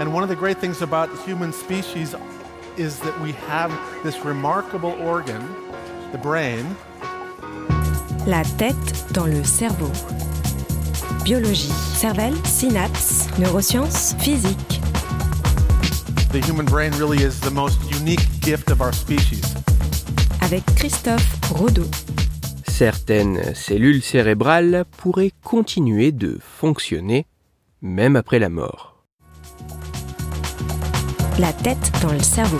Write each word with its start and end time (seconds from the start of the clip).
And 0.00 0.12
one 0.12 0.22
of 0.22 0.28
the 0.28 0.36
great 0.36 0.58
things 0.58 0.82
about 0.82 1.10
the 1.10 1.22
human 1.22 1.52
species 1.52 2.14
is 2.76 2.98
that 3.00 3.18
we 3.20 3.32
have 3.48 3.70
this 4.02 4.24
remarkable 4.24 4.92
organ, 5.00 5.42
the 6.12 6.18
brain. 6.18 6.64
La 8.26 8.42
tête 8.58 9.12
dans 9.12 9.26
le 9.26 9.44
cerveau. 9.44 9.90
Biologie, 11.24 11.72
cervelle, 11.94 12.34
synapses, 12.44 13.28
neurosciences, 13.38 14.14
physique. 14.18 14.80
The 16.32 16.40
human 16.40 16.64
brain 16.64 16.92
really 16.98 17.22
is 17.22 17.40
the 17.40 17.50
most 17.50 17.78
unique 17.90 18.26
gift 18.40 18.70
of 18.70 18.80
our 18.80 18.92
species. 18.92 19.54
Avec 20.40 20.64
Christophe 20.76 21.38
Rodeau. 21.52 21.86
Certaines 22.66 23.54
cellules 23.54 24.02
cérébrales 24.02 24.84
pourraient 24.96 25.32
continuer 25.44 26.10
de 26.10 26.38
fonctionner 26.40 27.26
même 27.82 28.16
après 28.16 28.38
la 28.38 28.48
mort. 28.48 28.91
La 31.38 31.50
tête 31.52 31.90
dans 32.02 32.12
le 32.12 32.20
cerveau. 32.20 32.58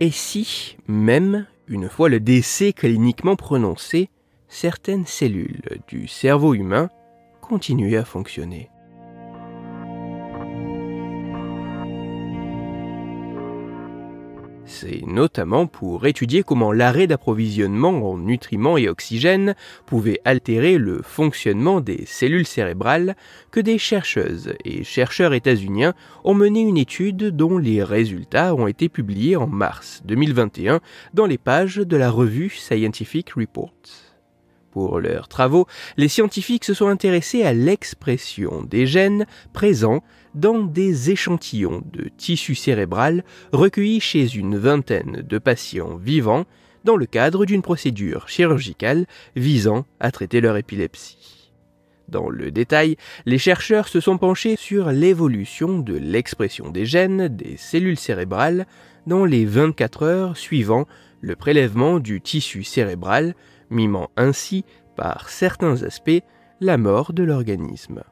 Et 0.00 0.10
si, 0.10 0.78
même 0.88 1.46
une 1.68 1.90
fois 1.90 2.08
le 2.08 2.20
décès 2.20 2.72
cliniquement 2.72 3.36
prononcé, 3.36 4.08
certaines 4.48 5.06
cellules 5.06 5.60
du 5.88 6.08
cerveau 6.08 6.54
humain 6.54 6.88
continuaient 7.42 7.98
à 7.98 8.04
fonctionner? 8.04 8.70
C'est 14.80 15.04
notamment 15.04 15.66
pour 15.66 16.06
étudier 16.06 16.44
comment 16.44 16.70
l'arrêt 16.70 17.08
d'approvisionnement 17.08 18.12
en 18.12 18.16
nutriments 18.16 18.76
et 18.76 18.88
oxygène 18.88 19.56
pouvait 19.86 20.20
altérer 20.24 20.78
le 20.78 21.02
fonctionnement 21.02 21.80
des 21.80 22.06
cellules 22.06 22.46
cérébrales 22.46 23.16
que 23.50 23.58
des 23.58 23.76
chercheuses 23.76 24.54
et 24.64 24.84
chercheurs 24.84 25.34
états-uniens 25.34 25.94
ont 26.22 26.34
mené 26.34 26.60
une 26.60 26.78
étude 26.78 27.34
dont 27.34 27.58
les 27.58 27.82
résultats 27.82 28.54
ont 28.54 28.68
été 28.68 28.88
publiés 28.88 29.34
en 29.34 29.48
mars 29.48 30.00
2021 30.04 30.78
dans 31.12 31.26
les 31.26 31.38
pages 31.38 31.78
de 31.78 31.96
la 31.96 32.12
revue 32.12 32.50
Scientific 32.50 33.30
Reports. 33.30 34.07
Pour 34.70 35.00
leurs 35.00 35.28
travaux, 35.28 35.66
les 35.96 36.08
scientifiques 36.08 36.64
se 36.64 36.74
sont 36.74 36.88
intéressés 36.88 37.42
à 37.42 37.52
l'expression 37.52 38.62
des 38.62 38.86
gènes 38.86 39.26
présents 39.52 40.02
dans 40.34 40.62
des 40.62 41.10
échantillons 41.10 41.82
de 41.92 42.10
tissu 42.16 42.54
cérébral 42.54 43.24
recueillis 43.52 44.00
chez 44.00 44.36
une 44.36 44.58
vingtaine 44.58 45.24
de 45.26 45.38
patients 45.38 45.96
vivants 45.96 46.44
dans 46.84 46.96
le 46.96 47.06
cadre 47.06 47.46
d'une 47.46 47.62
procédure 47.62 48.28
chirurgicale 48.28 49.06
visant 49.36 49.86
à 50.00 50.10
traiter 50.10 50.40
leur 50.40 50.56
épilepsie. 50.56 51.50
Dans 52.08 52.30
le 52.30 52.50
détail, 52.50 52.96
les 53.26 53.38
chercheurs 53.38 53.88
se 53.88 54.00
sont 54.00 54.16
penchés 54.16 54.56
sur 54.56 54.90
l'évolution 54.90 55.78
de 55.78 55.94
l'expression 55.94 56.70
des 56.70 56.86
gènes 56.86 57.28
des 57.28 57.56
cellules 57.56 57.98
cérébrales 57.98 58.66
dans 59.06 59.24
les 59.24 59.44
24 59.44 60.02
heures 60.02 60.36
suivant 60.36 60.86
le 61.20 61.36
prélèvement 61.36 61.98
du 61.98 62.20
tissu 62.20 62.64
cérébral 62.64 63.34
mimant 63.70 64.10
ainsi, 64.16 64.64
par 64.96 65.28
certains 65.28 65.82
aspects, 65.82 66.22
la 66.60 66.76
mort 66.76 67.12
de 67.12 67.22
l'organisme. 67.22 68.02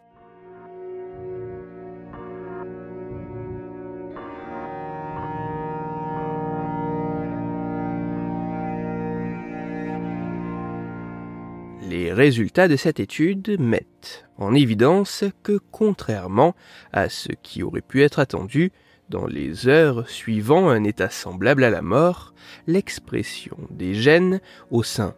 Les 11.88 12.12
résultats 12.12 12.68
de 12.68 12.76
cette 12.76 13.00
étude 13.00 13.60
mettent 13.60 14.26
en 14.38 14.54
évidence 14.54 15.24
que, 15.42 15.58
contrairement 15.70 16.54
à 16.92 17.08
ce 17.08 17.28
qui 17.42 17.62
aurait 17.62 17.80
pu 17.80 18.02
être 18.02 18.18
attendu, 18.18 18.72
dans 19.08 19.26
les 19.26 19.68
heures 19.68 20.08
suivant 20.08 20.68
un 20.68 20.82
état 20.82 21.10
semblable 21.10 21.62
à 21.62 21.70
la 21.70 21.82
mort, 21.82 22.34
l'expression 22.66 23.56
des 23.70 23.94
gènes 23.94 24.40
au 24.70 24.82
sein 24.82 25.14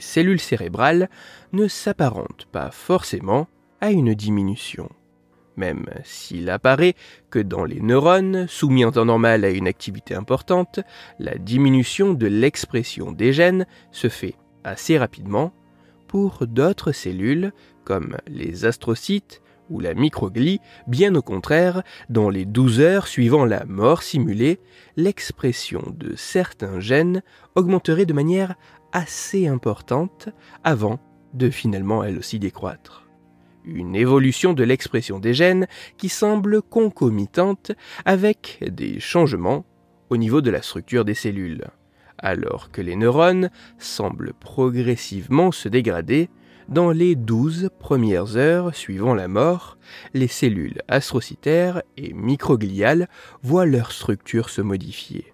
cellules 0.00 0.40
cérébrales 0.40 1.08
ne 1.52 1.68
s'apparente 1.68 2.46
pas 2.52 2.70
forcément 2.70 3.48
à 3.80 3.90
une 3.90 4.14
diminution. 4.14 4.88
Même 5.56 5.86
s'il 6.02 6.50
apparaît 6.50 6.94
que 7.30 7.38
dans 7.38 7.64
les 7.64 7.80
neurones, 7.80 8.46
soumis 8.48 8.84
en 8.84 8.92
temps 8.92 9.04
normal 9.04 9.44
à 9.44 9.50
une 9.50 9.68
activité 9.68 10.14
importante, 10.14 10.80
la 11.18 11.36
diminution 11.36 12.12
de 12.12 12.26
l'expression 12.26 13.12
des 13.12 13.32
gènes 13.32 13.66
se 13.92 14.08
fait 14.08 14.34
assez 14.64 14.98
rapidement 14.98 15.52
pour 16.08 16.46
d'autres 16.46 16.92
cellules, 16.92 17.52
comme 17.84 18.16
les 18.26 18.64
astrocytes 18.64 19.42
ou 19.70 19.80
la 19.80 19.94
microglie, 19.94 20.60
bien 20.86 21.14
au 21.14 21.22
contraire, 21.22 21.82
dans 22.10 22.28
les 22.28 22.44
12 22.44 22.80
heures 22.80 23.06
suivant 23.06 23.44
la 23.44 23.64
mort 23.64 24.02
simulée, 24.02 24.60
l'expression 24.96 25.82
de 25.96 26.14
certains 26.16 26.80
gènes 26.80 27.22
augmenterait 27.54 28.06
de 28.06 28.12
manière 28.12 28.56
assez 28.94 29.46
importante 29.46 30.30
avant 30.62 30.98
de 31.34 31.50
finalement 31.50 32.02
elle 32.02 32.16
aussi 32.16 32.38
décroître. 32.38 33.06
Une 33.66 33.96
évolution 33.96 34.54
de 34.54 34.62
l'expression 34.62 35.18
des 35.18 35.34
gènes 35.34 35.66
qui 35.98 36.08
semble 36.08 36.62
concomitante 36.62 37.72
avec 38.04 38.64
des 38.70 39.00
changements 39.00 39.66
au 40.10 40.16
niveau 40.16 40.40
de 40.40 40.50
la 40.50 40.62
structure 40.62 41.04
des 41.04 41.14
cellules, 41.14 41.64
alors 42.18 42.70
que 42.70 42.80
les 42.80 42.94
neurones 42.94 43.50
semblent 43.78 44.32
progressivement 44.34 45.50
se 45.50 45.68
dégrader 45.68 46.30
dans 46.68 46.90
les 46.90 47.16
12 47.16 47.70
premières 47.78 48.36
heures 48.36 48.74
suivant 48.74 49.14
la 49.14 49.28
mort, 49.28 49.76
les 50.14 50.28
cellules 50.28 50.80
astrocytaires 50.88 51.82
et 51.96 52.12
microgliales 52.14 53.08
voient 53.42 53.66
leur 53.66 53.92
structure 53.92 54.48
se 54.48 54.62
modifier. 54.62 55.33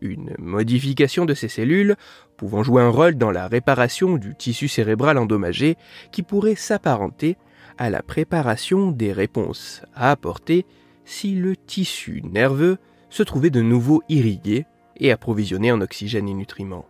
Une 0.00 0.34
modification 0.38 1.24
de 1.24 1.34
ces 1.34 1.48
cellules 1.48 1.96
pouvant 2.36 2.62
jouer 2.62 2.82
un 2.82 2.88
rôle 2.88 3.16
dans 3.16 3.30
la 3.30 3.48
réparation 3.48 4.16
du 4.16 4.34
tissu 4.34 4.66
cérébral 4.66 5.18
endommagé 5.18 5.76
qui 6.10 6.22
pourrait 6.22 6.54
s'apparenter 6.54 7.36
à 7.76 7.90
la 7.90 8.02
préparation 8.02 8.90
des 8.90 9.12
réponses 9.12 9.82
à 9.94 10.10
apporter 10.10 10.64
si 11.04 11.34
le 11.34 11.56
tissu 11.56 12.22
nerveux 12.22 12.78
se 13.10 13.22
trouvait 13.22 13.50
de 13.50 13.62
nouveau 13.62 14.02
irrigué 14.08 14.66
et 14.96 15.10
approvisionné 15.10 15.72
en 15.72 15.80
oxygène 15.80 16.28
et 16.28 16.34
nutriments. 16.34 16.86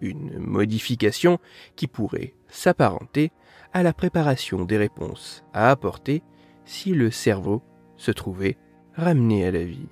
Une 0.00 0.38
modification 0.38 1.38
qui 1.76 1.86
pourrait 1.86 2.34
s'apparenter 2.48 3.30
à 3.72 3.82
la 3.82 3.92
préparation 3.92 4.64
des 4.64 4.78
réponses 4.78 5.44
à 5.52 5.70
apporter 5.70 6.22
si 6.64 6.92
le 6.92 7.10
cerveau 7.10 7.62
se 7.96 8.10
trouvait 8.10 8.56
ramené 8.94 9.46
à 9.46 9.50
la 9.50 9.64
vie. 9.64 9.88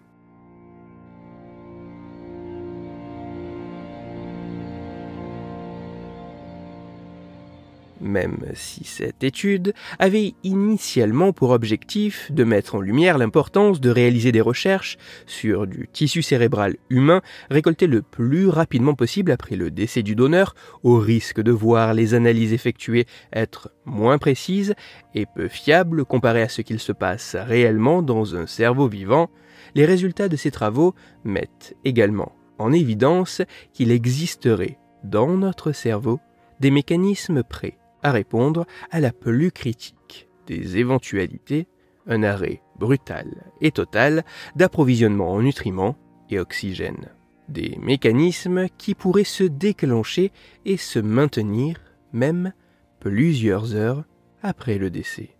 Même 8.01 8.39
si 8.55 8.85
cette 8.85 9.25
étude 9.25 9.75
avait 9.99 10.35
initialement 10.43 11.33
pour 11.33 11.51
objectif 11.51 12.31
de 12.33 12.45
mettre 12.45 12.75
en 12.75 12.81
lumière 12.81 13.19
l'importance 13.19 13.81
de 13.81 13.91
réaliser 13.91 14.33
des 14.33 14.41
recherches 14.41 14.99
sur 15.27 15.67
du 15.67 15.89
tissu 15.93 16.23
cérébral 16.23 16.77
humain 16.91 17.23
récolté 17.51 17.87
le 17.87 18.03
plus 18.03 18.49
rapidement 18.49 18.95
possible 18.95 19.31
après 19.31 19.57
le 19.57 19.71
décès 19.71 20.03
du 20.03 20.15
donneur, 20.15 20.55
au 20.83 20.99
risque 20.99 21.41
de 21.41 21.53
voir 21.53 21.95
les 21.95 22.15
analyses 22.15 22.53
effectuées 22.53 23.07
être 23.33 23.71
moins 23.85 24.19
précises 24.19 24.75
et 25.15 25.27
peu 25.27 25.49
fiables 25.49 26.05
comparées 26.05 26.43
à 26.43 26.49
ce 26.49 26.63
qu'il 26.63 26.81
se 26.81 26.93
passe 26.93 27.37
réellement 27.39 28.03
dans 28.03 28.37
un 28.37 28.47
cerveau 28.47 28.89
vivant, 28.89 29.31
les 29.75 29.85
résultats 29.85 30.29
de 30.29 30.37
ces 30.37 30.51
travaux 30.51 30.95
mettent 31.25 31.77
également 31.85 32.33
en 32.59 32.73
évidence 32.73 33.43
qu'il 33.73 33.91
existerait 33.91 34.79
dans 35.05 35.37
notre 35.37 35.73
cerveau 35.73 36.21
des 36.61 36.71
mécanismes 36.71 37.43
prêts 37.43 37.77
à 38.07 38.13
répondre 38.13 38.67
à 38.93 39.01
la 39.01 39.11
plus 39.11 39.51
critique 39.51 40.29
des 40.47 40.79
éventualités, 40.79 41.67
un 42.07 42.23
arrêt 42.23 42.63
brutal 42.79 43.51
et 43.61 43.73
total 43.73 44.25
d'approvisionnement 44.55 45.33
en 45.33 45.43
nutriments 45.43 45.97
et 46.31 46.39
oxygène. 46.39 47.11
Des 47.49 47.77
mécanismes 47.83 48.69
qui 48.79 48.95
pourraient 48.95 49.25
se 49.25 49.43
déclencher 49.43 50.31
et 50.65 50.77
se 50.77 51.01
maintenir 51.01 51.81
même 52.13 52.53
plusieurs 53.01 53.75
heures 53.75 54.05
après 54.41 54.79
le 54.79 54.89
décès. 54.89 55.37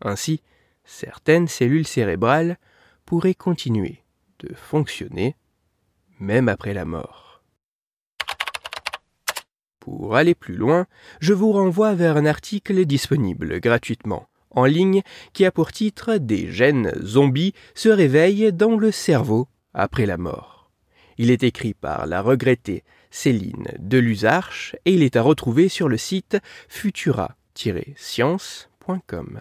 Ainsi, 0.00 0.42
certaines 0.84 1.48
cellules 1.48 1.86
cérébrales 1.86 2.56
pourraient 3.04 3.34
continuer 3.34 4.04
de 4.38 4.54
fonctionner 4.54 5.36
même 6.18 6.48
après 6.48 6.72
la 6.72 6.86
mort. 6.86 7.29
Pour 9.80 10.16
aller 10.16 10.34
plus 10.34 10.56
loin, 10.56 10.86
je 11.20 11.32
vous 11.32 11.52
renvoie 11.52 11.94
vers 11.94 12.16
un 12.16 12.26
article 12.26 12.84
disponible 12.84 13.60
gratuitement 13.60 14.28
en 14.50 14.64
ligne 14.64 15.02
qui 15.32 15.44
a 15.44 15.50
pour 15.50 15.72
titre 15.72 16.16
Des 16.16 16.52
gènes 16.52 16.92
zombies 17.02 17.54
se 17.74 17.88
réveillent 17.88 18.52
dans 18.52 18.76
le 18.76 18.92
cerveau 18.92 19.48
après 19.74 20.06
la 20.06 20.18
mort. 20.18 20.70
Il 21.18 21.30
est 21.30 21.42
écrit 21.42 21.74
par 21.74 22.06
la 22.06 22.22
regrettée 22.22 22.84
Céline 23.10 23.68
Deluzarche 23.78 24.76
et 24.84 24.94
il 24.94 25.02
est 25.02 25.16
à 25.16 25.22
retrouver 25.22 25.68
sur 25.68 25.88
le 25.88 25.96
site 25.96 26.38
futura-science.com. 26.68 29.40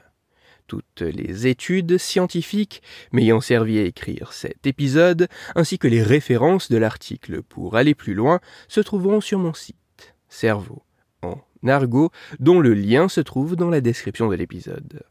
Toutes 0.67 1.01
les 1.01 1.47
études 1.47 1.97
scientifiques 1.97 2.81
m'ayant 3.11 3.41
servi 3.41 3.79
à 3.79 3.83
écrire 3.83 4.31
cet 4.33 4.67
épisode, 4.67 5.27
ainsi 5.55 5.79
que 5.79 5.87
les 5.87 6.03
références 6.03 6.69
de 6.69 6.77
l'article 6.77 7.41
pour 7.41 7.75
aller 7.75 7.95
plus 7.95 8.13
loin, 8.13 8.39
se 8.67 8.79
trouveront 8.79 9.19
sur 9.19 9.39
mon 9.39 9.55
site, 9.55 9.78
Cerveau, 10.29 10.83
en 11.21 11.37
argot, 11.67 12.11
dont 12.39 12.59
le 12.59 12.73
lien 12.73 13.09
se 13.09 13.21
trouve 13.21 13.55
dans 13.55 13.69
la 13.69 13.81
description 13.81 14.29
de 14.29 14.35
l'épisode. 14.35 15.03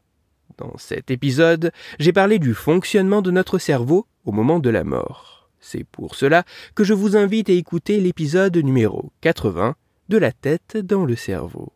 Dans 0.57 0.77
cet 0.77 1.11
épisode, 1.11 1.71
j'ai 1.99 2.11
parlé 2.11 2.39
du 2.39 2.53
fonctionnement 2.53 3.21
de 3.21 3.31
notre 3.31 3.59
cerveau 3.59 4.07
au 4.25 4.31
moment 4.31 4.59
de 4.59 4.69
la 4.69 4.83
mort. 4.83 5.49
C'est 5.61 5.83
pour 5.83 6.15
cela 6.15 6.43
que 6.75 6.83
je 6.83 6.93
vous 6.93 7.15
invite 7.15 7.49
à 7.49 7.53
écouter 7.53 7.99
l'épisode 7.99 8.57
numéro 8.57 9.11
80 9.21 9.75
de 10.09 10.17
la 10.17 10.31
tête 10.31 10.77
dans 10.77 11.05
le 11.05 11.15
cerveau. 11.15 11.73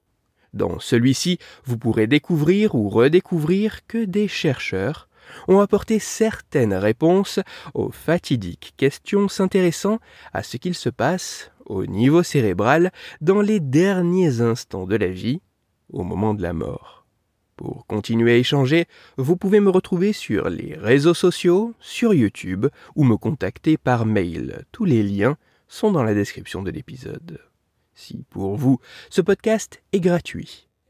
Dans 0.53 0.79
celui-ci, 0.79 1.39
vous 1.65 1.77
pourrez 1.77 2.07
découvrir 2.07 2.75
ou 2.75 2.89
redécouvrir 2.89 3.85
que 3.87 4.05
des 4.05 4.27
chercheurs 4.27 5.07
ont 5.47 5.59
apporté 5.59 5.99
certaines 5.99 6.73
réponses 6.73 7.39
aux 7.73 7.91
fatidiques 7.91 8.73
questions 8.77 9.27
s'intéressant 9.27 9.99
à 10.33 10.43
ce 10.43 10.57
qu'il 10.57 10.75
se 10.75 10.89
passe 10.89 11.51
au 11.65 11.85
niveau 11.85 12.23
cérébral 12.23 12.91
dans 13.21 13.41
les 13.41 13.59
derniers 13.59 14.41
instants 14.41 14.85
de 14.85 14.95
la 14.95 15.07
vie, 15.07 15.41
au 15.91 16.03
moment 16.03 16.33
de 16.33 16.41
la 16.41 16.53
mort. 16.53 17.05
Pour 17.55 17.85
continuer 17.85 18.33
à 18.33 18.37
échanger, 18.37 18.87
vous 19.17 19.37
pouvez 19.37 19.59
me 19.59 19.69
retrouver 19.69 20.11
sur 20.11 20.49
les 20.49 20.75
réseaux 20.75 21.13
sociaux, 21.13 21.73
sur 21.79 22.13
YouTube 22.13 22.65
ou 22.95 23.03
me 23.03 23.15
contacter 23.15 23.77
par 23.77 24.05
mail. 24.05 24.65
Tous 24.71 24.85
les 24.85 25.03
liens 25.03 25.37
sont 25.67 25.91
dans 25.91 26.03
la 26.03 26.13
description 26.13 26.63
de 26.63 26.71
l'épisode. 26.71 27.39
Si 27.93 28.25
pour 28.29 28.55
vous, 28.55 28.79
ce 29.09 29.21
podcast 29.21 29.83
est 29.91 29.99
gratuit 29.99 30.67